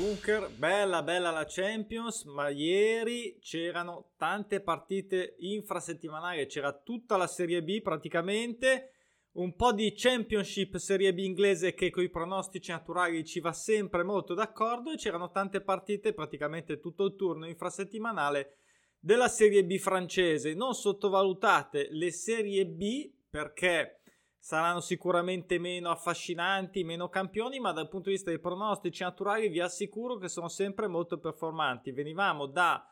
Bunker, 0.00 0.48
bella 0.56 1.02
bella 1.02 1.30
la 1.30 1.44
Champions, 1.46 2.24
ma 2.24 2.48
ieri 2.48 3.38
c'erano 3.38 4.12
tante 4.16 4.62
partite 4.62 5.36
infrasettimanali, 5.40 6.46
c'era 6.46 6.72
tutta 6.72 7.18
la 7.18 7.26
Serie 7.26 7.62
B 7.62 7.82
praticamente, 7.82 8.92
un 9.32 9.54
po' 9.54 9.74
di 9.74 9.92
Championship 9.94 10.78
Serie 10.78 11.12
B 11.12 11.18
inglese 11.18 11.74
che 11.74 11.90
con 11.90 12.02
i 12.02 12.08
pronostici 12.08 12.70
naturali 12.70 13.26
ci 13.26 13.40
va 13.40 13.52
sempre 13.52 14.02
molto 14.02 14.32
d'accordo 14.32 14.90
e 14.90 14.96
c'erano 14.96 15.32
tante 15.32 15.60
partite, 15.60 16.14
praticamente 16.14 16.80
tutto 16.80 17.04
il 17.04 17.14
turno 17.14 17.46
infrasettimanale 17.46 18.56
della 18.98 19.28
Serie 19.28 19.66
B 19.66 19.76
francese. 19.76 20.54
Non 20.54 20.72
sottovalutate 20.72 21.88
le 21.90 22.10
Serie 22.10 22.64
B 22.64 23.12
perché 23.28 23.99
saranno 24.40 24.80
sicuramente 24.80 25.58
meno 25.58 25.90
affascinanti, 25.90 26.82
meno 26.82 27.08
campioni, 27.10 27.60
ma 27.60 27.72
dal 27.72 27.88
punto 27.88 28.08
di 28.08 28.14
vista 28.14 28.30
dei 28.30 28.40
pronostici 28.40 29.02
naturali 29.02 29.48
vi 29.48 29.60
assicuro 29.60 30.16
che 30.16 30.28
sono 30.28 30.48
sempre 30.48 30.88
molto 30.88 31.18
performanti. 31.18 31.92
Venivamo 31.92 32.46
da 32.46 32.84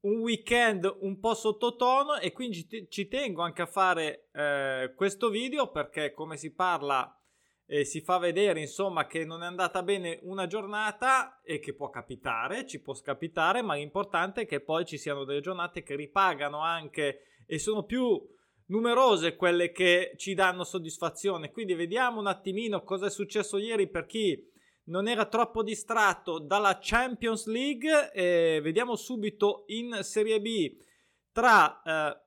un 0.00 0.18
weekend 0.18 0.96
un 1.00 1.18
po' 1.18 1.34
sottotono 1.34 2.18
e 2.18 2.32
quindi 2.32 2.88
ci 2.88 3.08
tengo 3.08 3.42
anche 3.42 3.62
a 3.62 3.66
fare 3.66 4.28
eh, 4.32 4.92
questo 4.94 5.30
video 5.30 5.70
perché 5.70 6.12
come 6.12 6.36
si 6.36 6.52
parla 6.52 7.10
e 7.68 7.84
si 7.84 8.00
fa 8.00 8.18
vedere 8.18 8.60
insomma 8.60 9.06
che 9.06 9.24
non 9.24 9.42
è 9.42 9.46
andata 9.46 9.82
bene 9.82 10.20
una 10.22 10.46
giornata 10.46 11.40
e 11.42 11.58
che 11.58 11.74
può 11.74 11.88
capitare, 11.88 12.66
ci 12.66 12.80
può 12.80 12.94
capitare, 12.94 13.62
ma 13.62 13.74
l'importante 13.74 14.42
è 14.42 14.46
che 14.46 14.60
poi 14.60 14.84
ci 14.84 14.98
siano 14.98 15.24
delle 15.24 15.40
giornate 15.40 15.82
che 15.82 15.96
ripagano 15.96 16.60
anche 16.60 17.22
e 17.46 17.58
sono 17.58 17.84
più 17.84 18.20
numerose 18.66 19.36
quelle 19.36 19.72
che 19.72 20.12
ci 20.16 20.34
danno 20.34 20.64
soddisfazione. 20.64 21.50
Quindi 21.50 21.74
vediamo 21.74 22.20
un 22.20 22.26
attimino 22.26 22.82
cosa 22.82 23.06
è 23.06 23.10
successo 23.10 23.58
ieri 23.58 23.88
per 23.88 24.06
chi 24.06 24.54
non 24.84 25.08
era 25.08 25.26
troppo 25.26 25.62
distratto 25.62 26.38
dalla 26.38 26.78
Champions 26.80 27.46
League. 27.46 28.12
E 28.12 28.60
vediamo 28.62 28.96
subito 28.96 29.64
in 29.66 29.98
Serie 30.02 30.40
B 30.40 30.76
tra 31.32 31.82
eh, 31.82 32.20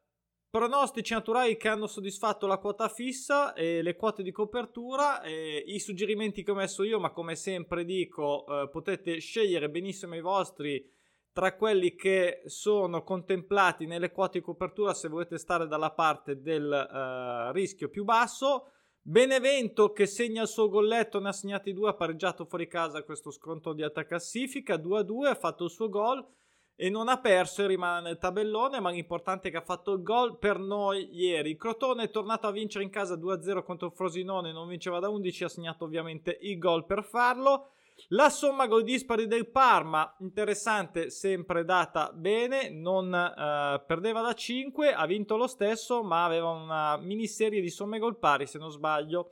pronostici 0.49 1.13
naturali 1.13 1.57
che 1.57 1.67
hanno 1.67 1.87
soddisfatto 1.87 2.47
la 2.47 2.57
quota 2.57 2.89
fissa 2.89 3.53
e 3.53 3.81
le 3.81 3.95
quote 3.95 4.23
di 4.23 4.31
copertura. 4.31 5.21
I 5.23 5.79
suggerimenti 5.79 6.43
che 6.43 6.51
ho 6.51 6.55
messo 6.55 6.83
io, 6.83 6.99
ma 6.99 7.11
come 7.11 7.35
sempre 7.35 7.85
dico, 7.85 8.45
eh, 8.45 8.69
potete 8.69 9.19
scegliere 9.19 9.69
benissimo 9.69 10.15
i 10.15 10.21
vostri 10.21 10.97
tra 11.39 11.55
quelli 11.55 11.95
che 11.95 12.41
sono 12.47 13.01
contemplati 13.01 13.85
nelle 13.85 14.11
quote 14.11 14.39
di 14.39 14.43
copertura 14.43 14.93
se 14.93 15.07
volete 15.07 15.37
stare 15.37 15.67
dalla 15.67 15.91
parte 15.91 16.41
del 16.41 16.65
uh, 16.69 17.53
rischio 17.53 17.87
più 17.87 18.03
basso. 18.03 18.71
Benevento 19.01 19.93
che 19.93 20.05
segna 20.05 20.41
il 20.41 20.49
suo 20.49 20.67
golletto, 20.67 21.21
ne 21.21 21.29
ha 21.29 21.31
segnati 21.31 21.71
due, 21.71 21.91
ha 21.91 21.93
pareggiato 21.93 22.43
fuori 22.43 22.67
casa 22.67 23.03
questo 23.03 23.31
sconto 23.31 23.71
di 23.71 23.83
alta 23.83 24.03
classifica, 24.03 24.75
2-2, 24.75 25.27
ha 25.27 25.35
fatto 25.35 25.63
il 25.63 25.69
suo 25.69 25.87
gol 25.87 26.27
e 26.75 26.89
non 26.89 27.07
ha 27.07 27.21
perso 27.21 27.63
e 27.63 27.67
rimane 27.67 28.01
nel 28.01 28.17
tabellone, 28.17 28.81
ma 28.81 28.89
l'importante 28.89 29.47
è 29.47 29.51
che 29.51 29.57
ha 29.59 29.61
fatto 29.61 29.93
il 29.93 30.03
gol 30.03 30.39
per 30.39 30.59
noi 30.59 31.07
ieri. 31.13 31.55
Crotone 31.55 32.03
è 32.03 32.09
tornato 32.09 32.47
a 32.47 32.51
vincere 32.51 32.83
in 32.83 32.89
casa 32.89 33.15
2-0 33.15 33.63
contro 33.63 33.91
Frosinone, 33.91 34.51
non 34.51 34.67
vinceva 34.67 34.99
da 34.99 35.07
11, 35.07 35.45
ha 35.45 35.47
segnato 35.47 35.85
ovviamente 35.85 36.37
il 36.41 36.57
gol 36.57 36.85
per 36.85 37.05
farlo. 37.05 37.69
La 38.07 38.29
somma 38.29 38.67
gol 38.67 38.83
dispari 38.83 39.27
del 39.27 39.49
Parma, 39.49 40.15
interessante, 40.19 41.09
sempre 41.09 41.65
data 41.65 42.11
bene, 42.13 42.69
non 42.69 43.13
eh, 43.13 43.83
perdeva 43.85 44.21
da 44.21 44.33
5, 44.33 44.93
ha 44.93 45.05
vinto 45.05 45.35
lo 45.37 45.47
stesso, 45.47 46.01
ma 46.01 46.23
aveva 46.23 46.49
una 46.49 46.97
miniserie 46.97 47.61
di 47.61 47.69
somme 47.69 47.99
gol 47.99 48.17
pari, 48.17 48.47
se 48.47 48.57
non 48.57 48.71
sbaglio, 48.71 49.31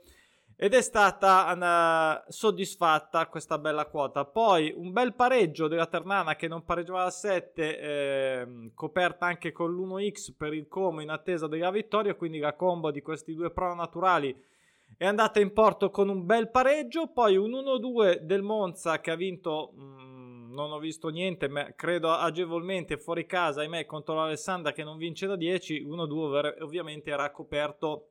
ed 0.60 0.74
è 0.74 0.82
stata 0.82 2.24
uh, 2.26 2.30
soddisfatta 2.30 3.28
questa 3.28 3.58
bella 3.58 3.86
quota. 3.86 4.24
Poi 4.24 4.74
un 4.76 4.92
bel 4.92 5.14
pareggio 5.14 5.68
della 5.68 5.86
Ternana 5.86 6.34
che 6.34 6.48
non 6.48 6.64
pareggiava 6.64 7.04
da 7.04 7.10
7, 7.10 7.78
eh, 7.78 8.70
coperta 8.74 9.26
anche 9.26 9.52
con 9.52 9.72
l'1x 9.72 10.32
per 10.36 10.52
il 10.54 10.66
Como 10.66 11.00
in 11.00 11.10
attesa 11.10 11.46
della 11.46 11.70
vittoria, 11.70 12.16
quindi 12.16 12.38
la 12.38 12.54
combo 12.54 12.90
di 12.90 13.02
questi 13.02 13.34
due 13.34 13.50
pro 13.50 13.72
naturali 13.74 14.34
è 14.98 15.06
andata 15.06 15.38
in 15.38 15.52
porto 15.52 15.90
con 15.90 16.08
un 16.08 16.26
bel 16.26 16.50
pareggio, 16.50 17.12
poi 17.12 17.36
un 17.36 17.52
1-2 17.52 18.16
del 18.16 18.42
Monza 18.42 19.00
che 19.00 19.12
ha 19.12 19.14
vinto, 19.14 19.70
mh, 19.72 19.82
mm, 19.82 20.52
non 20.52 20.72
ho 20.72 20.78
visto 20.80 21.08
niente, 21.08 21.48
ma 21.48 21.72
credo 21.76 22.10
agevolmente 22.10 22.98
fuori 22.98 23.24
casa, 23.24 23.60
ahimè, 23.60 23.86
contro 23.86 24.16
l'Alessandra 24.16 24.72
che 24.72 24.82
non 24.82 24.96
vince 24.96 25.28
da 25.28 25.36
10, 25.36 25.86
1-2 25.86 26.62
ovviamente 26.62 27.10
era 27.10 27.30
coperto 27.30 28.10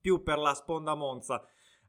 più 0.00 0.24
per 0.24 0.38
la 0.38 0.54
sponda 0.54 0.96
Monza. 0.96 1.40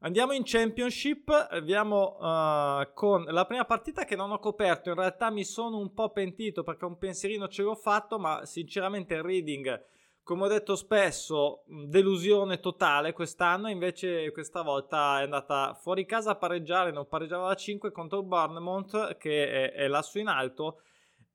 Andiamo 0.02 0.34
in 0.34 0.44
Championship, 0.46 1.48
andiamo 1.50 2.18
uh, 2.20 2.94
con 2.94 3.24
la 3.24 3.46
prima 3.48 3.66
partita 3.66 4.06
che 4.06 4.16
non 4.16 4.30
ho 4.30 4.38
coperto, 4.38 4.90
in 4.90 4.96
realtà 4.96 5.32
mi 5.32 5.44
sono 5.44 5.80
un 5.80 5.92
po' 5.92 6.12
pentito 6.12 6.62
perché 6.62 6.86
un 6.86 7.00
pensierino 7.00 7.48
ce 7.48 7.64
l'ho 7.64 7.74
fatto, 7.74 8.20
ma 8.20 8.46
sinceramente 8.46 9.16
il 9.16 9.24
reading 9.24 9.92
come 10.24 10.44
ho 10.44 10.48
detto 10.48 10.76
spesso, 10.76 11.64
delusione 11.68 12.60
totale 12.60 13.12
quest'anno, 13.12 13.70
invece 13.70 14.32
questa 14.32 14.62
volta 14.62 15.20
è 15.20 15.24
andata 15.24 15.74
fuori 15.74 16.06
casa 16.06 16.32
a 16.32 16.36
pareggiare, 16.36 16.92
non 16.92 17.08
pareggiava 17.08 17.50
da 17.50 17.56
5 17.56 17.92
contro 17.92 18.24
Bournemouth 18.24 19.18
che 19.18 19.72
è, 19.72 19.72
è 19.74 19.88
lassù 19.88 20.20
in 20.20 20.28
alto 20.28 20.80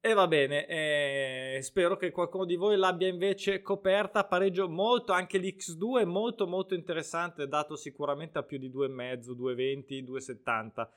e 0.00 0.14
va 0.14 0.26
bene, 0.26 0.66
eh, 0.66 1.58
spero 1.60 1.96
che 1.96 2.12
qualcuno 2.12 2.44
di 2.44 2.54
voi 2.54 2.76
l'abbia 2.76 3.08
invece 3.08 3.60
coperta, 3.60 4.24
pareggio 4.24 4.68
molto, 4.68 5.12
anche 5.12 5.38
l'X2 5.38 6.00
è 6.00 6.04
molto 6.04 6.46
molto 6.46 6.74
interessante, 6.74 7.48
dato 7.48 7.76
sicuramente 7.76 8.38
a 8.38 8.42
più 8.42 8.58
di 8.58 8.70
2,5, 8.70 9.18
2,20, 9.36 10.04
2,70. 10.04 10.88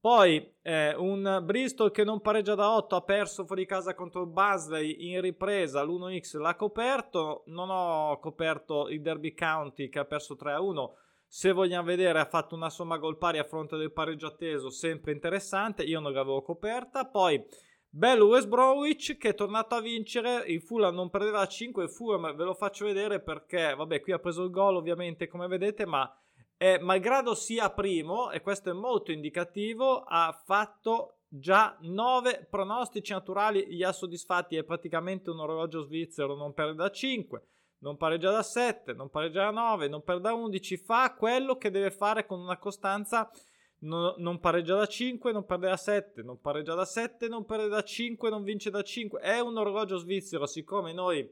Poi 0.00 0.54
eh, 0.62 0.94
un 0.96 1.42
Bristol 1.44 1.90
che 1.90 2.04
non 2.04 2.22
pareggia 2.22 2.54
da 2.54 2.74
8 2.74 2.96
ha 2.96 3.02
perso 3.02 3.44
fuori 3.44 3.66
casa 3.66 3.94
contro 3.94 4.22
il 4.22 4.28
Busley 4.28 5.10
in 5.10 5.20
ripresa, 5.20 5.82
l'1x 5.82 6.38
l'ha 6.38 6.54
coperto, 6.54 7.42
non 7.48 7.68
ho 7.68 8.18
coperto 8.18 8.88
il 8.88 9.02
Derby 9.02 9.34
County 9.34 9.90
che 9.90 9.98
ha 9.98 10.06
perso 10.06 10.38
3-1, 10.40 10.88
se 11.26 11.52
vogliamo 11.52 11.84
vedere 11.84 12.18
ha 12.18 12.24
fatto 12.24 12.54
una 12.54 12.70
somma 12.70 12.96
gol 12.96 13.18
pari 13.18 13.36
a 13.36 13.44
fronte 13.44 13.76
del 13.76 13.92
pareggio 13.92 14.28
atteso, 14.28 14.70
sempre 14.70 15.12
interessante, 15.12 15.82
io 15.82 16.00
non 16.00 16.14
l'avevo 16.14 16.40
coperta, 16.40 17.04
poi 17.04 17.44
bello 17.90 18.28
West 18.28 18.48
Bromwich 18.48 19.18
che 19.18 19.28
è 19.28 19.34
tornato 19.34 19.74
a 19.74 19.82
vincere, 19.82 20.44
il 20.46 20.62
Fulham 20.62 20.94
non 20.94 21.10
perdeva 21.10 21.40
da 21.40 21.46
5, 21.46 21.84
il 21.84 21.90
Fulham 21.90 22.34
ve 22.34 22.44
lo 22.44 22.54
faccio 22.54 22.86
vedere 22.86 23.20
perché, 23.20 23.74
vabbè 23.74 24.00
qui 24.00 24.12
ha 24.12 24.18
preso 24.18 24.44
il 24.44 24.50
gol 24.50 24.76
ovviamente 24.76 25.28
come 25.28 25.46
vedete, 25.46 25.84
ma 25.84 26.10
eh, 26.62 26.78
malgrado 26.78 27.34
sia 27.34 27.70
primo, 27.70 28.30
e 28.30 28.42
questo 28.42 28.68
è 28.68 28.74
molto 28.74 29.12
indicativo, 29.12 30.02
ha 30.02 30.30
fatto 30.44 31.20
già 31.26 31.74
9 31.80 32.48
pronostici 32.50 33.12
naturali, 33.12 33.66
gli 33.66 33.82
ha 33.82 33.92
soddisfatti, 33.92 34.56
è 34.56 34.62
praticamente 34.62 35.30
un 35.30 35.38
orologio 35.38 35.80
svizzero, 35.80 36.34
non 36.34 36.52
perde 36.52 36.74
da 36.74 36.90
5, 36.90 37.42
non 37.78 37.96
pareggia 37.96 38.30
da 38.30 38.42
7, 38.42 38.92
non 38.92 39.08
pareggia 39.08 39.44
da 39.44 39.52
9, 39.52 39.88
non 39.88 40.02
perde 40.02 40.20
da 40.20 40.34
11, 40.34 40.76
fa 40.76 41.14
quello 41.14 41.56
che 41.56 41.70
deve 41.70 41.90
fare 41.90 42.26
con 42.26 42.38
una 42.40 42.58
costanza, 42.58 43.30
non, 43.78 44.16
non 44.18 44.38
pareggia 44.38 44.76
da 44.76 44.86
5, 44.86 45.32
non 45.32 45.46
perde 45.46 45.68
da 45.68 45.78
7, 45.78 46.22
non 46.22 46.42
pareggia 46.42 46.74
da 46.74 46.84
7, 46.84 47.26
non 47.28 47.46
perde 47.46 47.68
da 47.68 47.82
5, 47.82 48.28
non 48.28 48.42
vince 48.42 48.68
da 48.68 48.82
5, 48.82 49.18
è 49.18 49.40
un 49.40 49.56
orologio 49.56 49.96
svizzero, 49.96 50.44
siccome 50.44 50.92
noi 50.92 51.26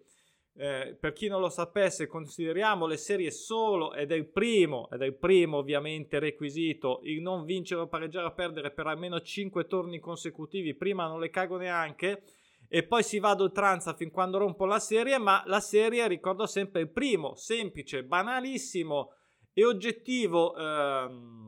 eh, 0.60 0.96
per 0.98 1.12
chi 1.12 1.28
non 1.28 1.40
lo 1.40 1.48
sapesse, 1.48 2.08
consideriamo 2.08 2.86
le 2.86 2.96
serie 2.96 3.30
solo 3.30 3.94
ed 3.94 4.10
è 4.10 4.16
il 4.16 4.26
primo, 4.26 4.88
ed 4.90 5.02
è 5.02 5.04
il 5.04 5.14
primo 5.14 5.58
ovviamente 5.58 6.18
requisito, 6.18 6.98
il 7.04 7.22
non 7.22 7.44
vincere 7.44 7.82
o 7.82 7.86
pareggiare 7.86 8.26
o 8.26 8.34
perdere 8.34 8.72
per 8.72 8.88
almeno 8.88 9.20
5 9.20 9.66
turni 9.66 10.00
consecutivi, 10.00 10.74
prima 10.74 11.06
non 11.06 11.20
le 11.20 11.30
cago 11.30 11.58
neanche, 11.58 12.22
e 12.66 12.82
poi 12.82 13.04
si 13.04 13.20
va 13.20 13.30
ad 13.30 13.40
oltranza 13.40 13.94
fin 13.94 14.10
quando 14.10 14.38
rompo 14.38 14.66
la 14.66 14.80
serie, 14.80 15.16
ma 15.18 15.44
la 15.46 15.60
serie 15.60 16.08
ricordo 16.08 16.44
sempre 16.46 16.80
il 16.80 16.90
primo, 16.90 17.36
semplice, 17.36 18.02
banalissimo 18.02 19.12
e 19.52 19.64
oggettivo. 19.64 20.56
Ehm, 20.56 21.47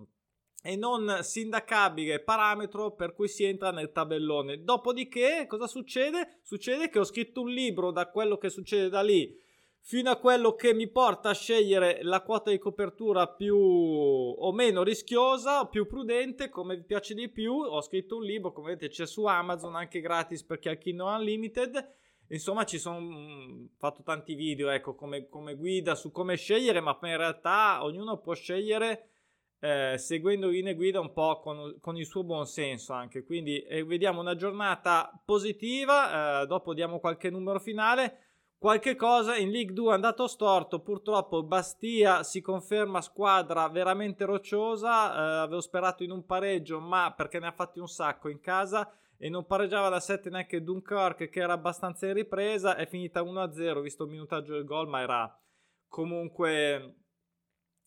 e 0.62 0.76
non 0.76 1.18
sindacabile 1.22 2.20
parametro 2.20 2.92
per 2.92 3.14
cui 3.14 3.28
si 3.28 3.44
entra 3.44 3.70
nel 3.70 3.92
tabellone. 3.92 4.62
Dopodiché, 4.62 5.46
cosa 5.46 5.66
succede? 5.66 6.40
Succede 6.42 6.88
che 6.88 6.98
ho 6.98 7.04
scritto 7.04 7.42
un 7.42 7.50
libro 7.50 7.90
da 7.90 8.08
quello 8.08 8.36
che 8.36 8.50
succede 8.50 8.88
da 8.88 9.02
lì 9.02 9.48
fino 9.82 10.10
a 10.10 10.16
quello 10.16 10.54
che 10.54 10.74
mi 10.74 10.88
porta 10.88 11.30
a 11.30 11.34
scegliere 11.34 12.00
la 12.02 12.22
quota 12.22 12.50
di 12.50 12.58
copertura 12.58 13.28
più 13.28 13.56
o 13.56 14.52
meno 14.52 14.82
rischiosa, 14.82 15.66
più 15.66 15.86
prudente, 15.86 16.48
come 16.48 16.76
vi 16.76 16.84
piace 16.84 17.14
di 17.14 17.28
più. 17.28 17.52
Ho 17.54 17.80
scritto 17.80 18.16
un 18.16 18.24
libro, 18.24 18.52
come 18.52 18.74
vedete, 18.74 18.92
c'è 18.92 19.06
su 19.06 19.24
Amazon 19.24 19.74
anche 19.74 20.00
gratis 20.00 20.44
per 20.44 20.58
chi 20.58 20.68
ha 20.68 20.78
il 20.80 21.00
Unlimited. 21.00 21.94
Insomma, 22.28 22.64
ci 22.64 22.78
sono 22.78 23.68
fatto 23.76 24.02
tanti 24.04 24.34
video, 24.34 24.68
ecco, 24.68 24.94
come, 24.94 25.28
come 25.28 25.56
guida 25.56 25.96
su 25.96 26.12
come 26.12 26.36
scegliere, 26.36 26.80
ma 26.80 26.96
in 27.02 27.16
realtà 27.16 27.82
ognuno 27.82 28.18
può 28.18 28.34
scegliere 28.34 29.09
eh, 29.60 29.96
seguendo 29.98 30.48
linee 30.48 30.74
guida 30.74 31.00
un 31.00 31.12
po' 31.12 31.38
con, 31.40 31.76
con, 31.80 31.96
il 31.96 32.06
suo 32.06 32.24
buon 32.24 32.46
senso 32.46 32.94
anche. 32.94 33.24
Quindi 33.24 33.60
eh, 33.62 33.84
vediamo 33.84 34.20
una 34.20 34.34
giornata 34.34 35.12
positiva, 35.24 36.42
eh, 36.42 36.46
dopo 36.46 36.74
diamo 36.74 36.98
qualche 36.98 37.30
numero 37.30 37.60
finale. 37.60 38.24
qualche 38.58 38.94
cosa 38.94 39.36
in 39.36 39.50
League 39.50 39.74
2 39.74 39.90
è 39.90 39.94
andato 39.94 40.26
storto. 40.26 40.80
Purtroppo 40.80 41.42
Bastia 41.42 42.22
si 42.22 42.40
conferma 42.40 43.02
squadra 43.02 43.68
veramente 43.68 44.24
rocciosa. 44.24 45.12
Eh, 45.12 45.42
avevo 45.42 45.60
sperato 45.60 46.02
in 46.04 46.10
un 46.10 46.24
pareggio, 46.24 46.80
ma 46.80 47.12
perché 47.14 47.38
ne 47.38 47.48
ha 47.48 47.52
fatti 47.52 47.78
un 47.80 47.88
sacco 47.88 48.28
in 48.28 48.40
casa 48.40 48.90
e 49.18 49.28
non 49.28 49.44
pareggiava 49.46 49.90
da 49.90 50.00
7 50.00 50.30
neanche 50.30 50.62
Dunkirk, 50.62 51.28
che 51.28 51.40
era 51.40 51.52
abbastanza 51.52 52.06
in 52.06 52.14
ripresa. 52.14 52.76
È 52.76 52.86
finita 52.86 53.22
1-0, 53.22 53.82
visto 53.82 54.04
il 54.04 54.10
minutaggio 54.10 54.54
del 54.54 54.64
gol, 54.64 54.88
ma 54.88 55.00
era 55.00 55.38
comunque 55.86 56.99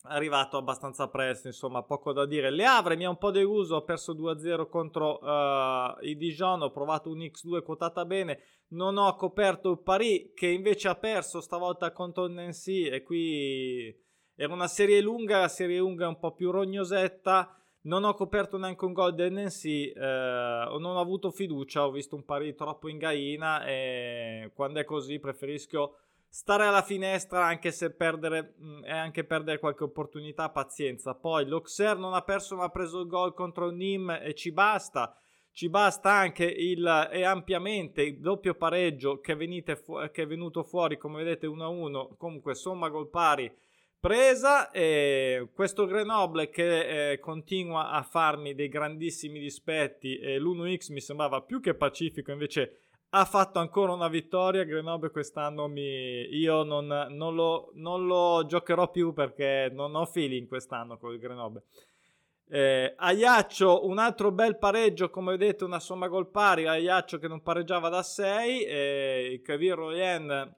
arrivato 0.06 0.56
abbastanza 0.56 1.08
presto, 1.08 1.46
insomma, 1.46 1.82
poco 1.82 2.12
da 2.12 2.26
dire. 2.26 2.50
Le 2.50 2.64
Avre 2.64 2.96
mi 2.96 3.04
ha 3.04 3.10
un 3.10 3.18
po' 3.18 3.30
deluso, 3.30 3.76
ho 3.76 3.84
perso 3.84 4.14
2-0 4.14 4.68
contro 4.68 5.18
uh, 5.22 5.96
i 6.02 6.16
Dijon, 6.16 6.62
ho 6.62 6.70
provato 6.70 7.10
un 7.10 7.18
X2 7.18 7.62
quotata 7.62 8.04
bene, 8.04 8.40
non 8.68 8.96
ho 8.96 9.14
coperto 9.16 9.70
il 9.70 9.80
Paris 9.80 10.32
che 10.34 10.48
invece 10.48 10.88
ha 10.88 10.96
perso 10.96 11.40
stavolta 11.40 11.92
contro 11.92 12.26
Nancy 12.26 12.88
e 12.88 13.02
qui 13.02 13.94
era 14.34 14.52
una 14.52 14.68
serie 14.68 15.00
lunga, 15.00 15.40
la 15.40 15.48
serie 15.48 15.78
lunga 15.78 16.04
è 16.06 16.08
un 16.08 16.18
po' 16.18 16.32
più 16.32 16.50
rognosetta. 16.50 17.56
Non 17.82 18.04
ho 18.04 18.14
coperto 18.14 18.56
neanche 18.56 18.86
un 18.86 18.94
gol 18.94 19.14
del 19.14 19.30
Nancy, 19.30 19.90
eh, 19.90 20.00
non 20.00 20.96
ho 20.96 21.00
avuto 21.00 21.30
fiducia, 21.30 21.86
ho 21.86 21.90
visto 21.90 22.16
un 22.16 22.24
Paris 22.24 22.54
troppo 22.54 22.88
in 22.88 22.96
gaina 22.96 23.66
e 23.66 24.50
quando 24.54 24.80
è 24.80 24.84
così 24.84 25.18
preferisco 25.18 25.98
stare 26.34 26.66
alla 26.66 26.82
finestra 26.82 27.44
anche 27.44 27.70
se 27.70 27.92
perdere 27.92 28.54
mh, 28.58 28.66
mm, 28.66 28.82
anche 28.86 29.22
perdere 29.22 29.60
qualche 29.60 29.84
opportunità, 29.84 30.50
pazienza. 30.50 31.14
Poi 31.14 31.46
l'Auxerre 31.46 32.00
non 32.00 32.12
ha 32.12 32.22
perso 32.22 32.56
ma 32.56 32.64
ha 32.64 32.70
preso 32.70 32.98
il 33.02 33.06
gol 33.06 33.34
contro 33.34 33.68
il 33.68 33.76
Nîmes 33.76 34.20
e 34.20 34.34
ci 34.34 34.50
basta. 34.50 35.16
Ci 35.52 35.68
basta 35.68 36.10
anche 36.10 36.44
il 36.44 37.08
e 37.12 37.22
ampiamente 37.22 38.02
il 38.02 38.18
doppio 38.18 38.56
pareggio 38.56 39.20
che, 39.20 39.36
fu- 39.76 40.10
che 40.10 40.22
è 40.22 40.26
venuto 40.26 40.64
fuori, 40.64 40.98
come 40.98 41.22
vedete 41.22 41.46
1-1, 41.46 42.16
comunque 42.16 42.56
somma 42.56 42.88
gol 42.88 43.08
pari 43.10 43.48
presa 44.00 44.72
e 44.72 45.48
questo 45.54 45.86
Grenoble 45.86 46.50
che 46.50 47.12
eh, 47.12 47.18
continua 47.20 47.90
a 47.90 48.02
farmi 48.02 48.54
dei 48.54 48.68
grandissimi 48.68 49.38
dispetti 49.38 50.18
e 50.18 50.38
l'1x 50.40 50.92
mi 50.92 51.00
sembrava 51.00 51.42
più 51.42 51.60
che 51.60 51.74
pacifico 51.74 52.32
invece 52.32 52.83
ha 53.16 53.24
fatto 53.24 53.60
ancora 53.60 53.92
una 53.92 54.08
vittoria. 54.08 54.64
Grenoble 54.64 55.10
quest'anno 55.10 55.68
mi... 55.68 56.26
io 56.34 56.64
non, 56.64 56.86
non, 57.10 57.34
lo, 57.34 57.70
non, 57.74 58.06
lo, 58.06 58.44
giocherò 58.44 58.90
più 58.90 59.12
perché 59.12 59.70
non 59.72 59.94
ho 59.94 60.04
feeling 60.04 60.48
quest'anno 60.48 60.98
con 60.98 61.12
il 61.12 61.20
Grenoble. 61.20 61.62
Eh, 62.48 62.92
Aiaccio, 62.96 63.86
un 63.86 63.98
altro 63.98 64.32
bel 64.32 64.58
pareggio, 64.58 65.10
come 65.10 65.36
vedete, 65.36 65.64
una 65.64 65.78
somma 65.78 66.08
gol 66.08 66.28
pari. 66.28 66.66
Aiaccio 66.66 67.18
che 67.18 67.28
non 67.28 67.42
pareggiava 67.42 67.88
da 67.88 68.02
6. 68.02 68.64
Eh, 68.64 69.30
il 69.32 69.42
Cavir 69.42 69.76
Royen 69.76 70.56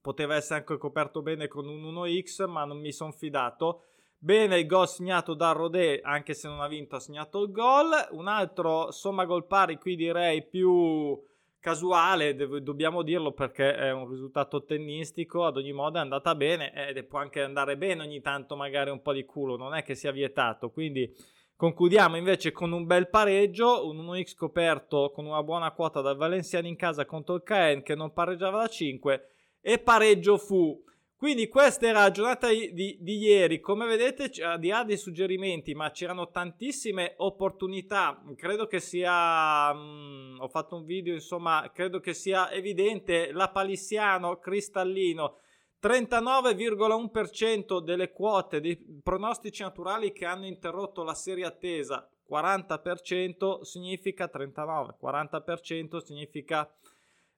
poteva 0.00 0.36
essere 0.36 0.60
anche 0.60 0.78
coperto 0.78 1.22
bene 1.22 1.48
con 1.48 1.66
un 1.66 1.82
1x, 1.82 2.46
ma 2.46 2.64
non 2.64 2.78
mi 2.78 2.92
sono 2.92 3.12
fidato. 3.12 3.82
Bene 4.16 4.60
il 4.60 4.66
gol 4.66 4.88
segnato 4.88 5.34
da 5.34 5.50
Rodé, 5.50 6.00
anche 6.02 6.34
se 6.34 6.48
non 6.48 6.60
ha 6.60 6.68
vinto, 6.68 6.94
ha 6.94 7.00
segnato 7.00 7.42
il 7.42 7.50
gol. 7.50 7.90
Un 8.12 8.28
altro 8.28 8.92
somma 8.92 9.24
gol 9.24 9.46
pari, 9.46 9.76
qui 9.76 9.96
direi 9.96 10.46
più 10.46 11.20
casuale, 11.64 12.36
dobbiamo 12.36 13.00
dirlo 13.00 13.32
perché 13.32 13.74
è 13.74 13.90
un 13.90 14.06
risultato 14.06 14.64
tennistico, 14.64 15.46
ad 15.46 15.56
ogni 15.56 15.72
modo 15.72 15.96
è 15.96 16.02
andata 16.02 16.34
bene 16.34 16.74
ed 16.74 17.02
può 17.04 17.20
anche 17.20 17.40
andare 17.40 17.78
bene 17.78 18.02
ogni 18.02 18.20
tanto 18.20 18.54
magari 18.54 18.90
un 18.90 19.00
po' 19.00 19.14
di 19.14 19.24
culo, 19.24 19.56
non 19.56 19.74
è 19.74 19.82
che 19.82 19.94
sia 19.94 20.12
vietato, 20.12 20.68
quindi 20.68 21.10
concludiamo 21.56 22.18
invece 22.18 22.52
con 22.52 22.70
un 22.72 22.84
bel 22.84 23.08
pareggio, 23.08 23.88
un 23.88 23.96
1x 23.96 24.34
coperto 24.36 25.10
con 25.10 25.24
una 25.24 25.42
buona 25.42 25.70
quota 25.70 26.02
dal 26.02 26.18
Valenciano 26.18 26.66
in 26.66 26.76
casa 26.76 27.06
contro 27.06 27.36
il 27.36 27.42
Caen 27.42 27.82
che 27.82 27.94
non 27.94 28.12
pareggiava 28.12 28.58
da 28.58 28.68
5 28.68 29.28
e 29.62 29.78
pareggio 29.78 30.36
fu 30.36 30.84
quindi 31.16 31.48
questa 31.48 31.86
era 31.86 32.00
la 32.00 32.10
giornata 32.10 32.48
di, 32.48 32.98
di, 33.00 33.16
ieri, 33.16 33.60
come 33.60 33.86
vedete 33.86 34.30
al 34.42 34.58
di 34.58 34.68
là 34.68 34.84
dei 34.84 34.96
suggerimenti, 34.96 35.72
ma 35.72 35.90
c'erano 35.90 36.30
tantissime 36.30 37.14
opportunità, 37.18 38.20
credo 38.36 38.66
che 38.66 38.80
sia, 38.80 39.72
mh, 39.72 39.78
mm, 39.78 40.40
ho 40.40 40.48
fatto 40.48 40.76
un 40.76 40.84
video 40.84 41.14
insomma, 41.14 41.70
credo 41.72 42.00
che 42.00 42.14
sia 42.14 42.50
evidente, 42.50 43.30
la 43.32 43.48
Palissiano 43.48 44.38
cristallino, 44.38 45.38
39,1% 45.80 47.80
delle 47.80 48.10
quote 48.10 48.60
dei 48.60 48.76
pronostici 49.02 49.62
naturali 49.62 50.12
che 50.12 50.26
hanno 50.26 50.46
interrotto 50.46 51.04
la 51.04 51.14
serie 51.14 51.46
attesa, 51.46 52.08
40% 52.28 53.60
significa 53.60 54.28
39, 54.28 54.96
40% 55.00 56.02
significa... 56.02 56.70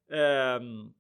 Ehm, 0.09 0.93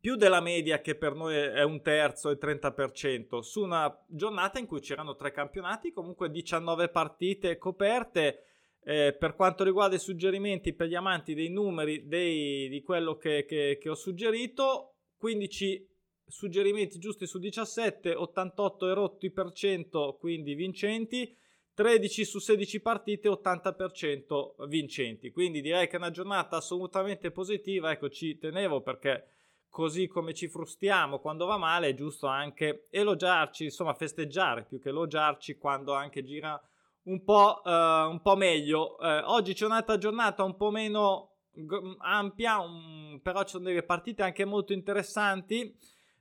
più 0.00 0.16
della 0.16 0.40
media 0.40 0.80
che 0.80 0.94
per 0.94 1.14
noi 1.14 1.36
è 1.36 1.62
un 1.62 1.82
terzo 1.82 2.30
e 2.30 2.38
30%, 2.38 3.40
su 3.40 3.62
una 3.62 3.94
giornata 4.08 4.58
in 4.58 4.66
cui 4.66 4.80
c'erano 4.80 5.14
tre 5.14 5.30
campionati, 5.30 5.92
comunque 5.92 6.30
19 6.30 6.88
partite 6.88 7.58
coperte. 7.58 8.44
Eh, 8.82 9.14
per 9.18 9.34
quanto 9.34 9.62
riguarda 9.62 9.96
i 9.96 9.98
suggerimenti 9.98 10.72
per 10.72 10.86
gli 10.86 10.94
amanti 10.94 11.34
dei 11.34 11.50
numeri 11.50 12.08
dei, 12.08 12.66
di 12.70 12.80
quello 12.82 13.18
che, 13.18 13.44
che, 13.44 13.76
che 13.78 13.88
ho 13.90 13.94
suggerito, 13.94 14.94
15 15.18 15.86
suggerimenti 16.26 16.98
giusti 16.98 17.26
su 17.26 17.38
17, 17.38 18.14
88 18.14 18.88
erotti 18.88 19.30
per 19.30 19.52
cento, 19.52 20.16
quindi 20.18 20.54
vincenti, 20.54 21.36
13 21.74 22.24
su 22.24 22.38
16 22.38 22.80
partite, 22.80 23.28
80% 23.28 24.66
vincenti. 24.66 25.30
Quindi 25.30 25.60
direi 25.60 25.86
che 25.86 25.96
è 25.96 25.98
una 25.98 26.10
giornata 26.10 26.56
assolutamente 26.56 27.30
positiva, 27.30 27.90
ecco 27.90 28.08
ci 28.08 28.38
tenevo 28.38 28.80
perché 28.80 29.26
così 29.70 30.08
come 30.08 30.34
ci 30.34 30.48
frustiamo 30.48 31.20
quando 31.20 31.46
va 31.46 31.56
male, 31.56 31.88
è 31.88 31.94
giusto 31.94 32.26
anche 32.26 32.88
elogiarci, 32.90 33.64
insomma 33.64 33.94
festeggiare 33.94 34.64
più 34.64 34.80
che 34.80 34.90
elogiarci 34.90 35.56
quando 35.56 35.94
anche 35.94 36.22
gira 36.24 36.60
un 37.04 37.24
po', 37.24 37.62
uh, 37.64 37.70
un 37.70 38.20
po 38.20 38.36
meglio. 38.36 38.96
Uh, 38.98 39.22
oggi 39.30 39.54
c'è 39.54 39.64
un'altra 39.64 39.96
giornata 39.96 40.42
un 40.42 40.56
po' 40.56 40.70
meno 40.70 41.36
g- 41.52 41.96
ampia, 42.00 42.58
um, 42.58 43.20
però 43.22 43.42
ci 43.44 43.50
sono 43.52 43.64
delle 43.64 43.84
partite 43.84 44.22
anche 44.22 44.44
molto 44.44 44.72
interessanti. 44.72 45.74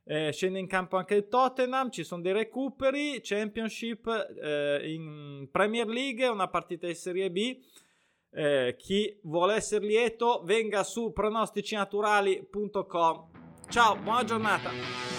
Eh, 0.05 0.31
scende 0.31 0.57
in 0.57 0.65
campo 0.65 0.97
anche 0.97 1.13
il 1.13 1.27
Tottenham, 1.27 1.91
ci 1.91 2.03
sono 2.03 2.23
dei 2.23 2.31
recuperi, 2.31 3.19
Championship 3.21 4.07
eh, 4.41 4.91
in 4.91 5.47
Premier 5.51 5.85
League, 5.87 6.25
una 6.27 6.47
partita 6.47 6.87
di 6.87 6.95
Serie 6.95 7.29
B. 7.29 7.59
Eh, 8.31 8.75
chi 8.77 9.19
vuole 9.23 9.55
essere 9.55 9.85
lieto 9.85 10.43
venga 10.43 10.83
su 10.83 11.11
pronosticinaturali.com 11.11 13.25
Ciao, 13.69 13.95
buona 13.97 14.23
giornata. 14.23 15.18